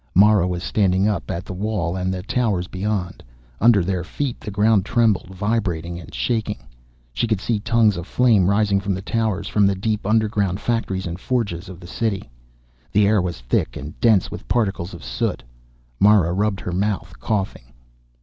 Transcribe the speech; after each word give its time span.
Mara 0.15 0.47
was 0.47 0.63
staring 0.63 1.07
up 1.07 1.29
at 1.29 1.45
the 1.45 1.53
wall 1.53 1.95
and 1.95 2.11
the 2.11 2.23
towers 2.23 2.65
beyond. 2.67 3.21
Under 3.59 3.83
their 3.83 4.03
feet 4.03 4.39
the 4.39 4.49
ground 4.49 4.83
trembled, 4.83 5.27
vibrating 5.27 5.99
and 5.99 6.11
shaking. 6.11 6.57
She 7.13 7.27
could 7.27 7.39
see 7.39 7.59
tongues 7.59 7.97
of 7.97 8.07
flame 8.07 8.49
rising 8.49 8.79
from 8.79 8.95
the 8.95 9.03
towers, 9.03 9.47
from 9.47 9.67
the 9.67 9.75
deep 9.75 10.07
underground 10.07 10.59
factories 10.59 11.05
and 11.05 11.19
forges 11.19 11.69
of 11.69 11.79
the 11.79 11.85
City. 11.85 12.31
The 12.91 13.05
air 13.05 13.21
was 13.21 13.41
thick 13.41 13.77
and 13.77 13.93
dense 13.99 14.31
with 14.31 14.47
particles 14.47 14.95
of 14.95 15.03
soot. 15.03 15.43
Mara 15.99 16.33
rubbed 16.33 16.61
her 16.61 16.71
mouth, 16.71 17.19
coughing. 17.19 17.71